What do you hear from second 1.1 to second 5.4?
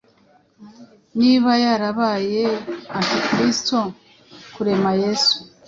Niba yarabaye Antikristo, Kurema Yesu,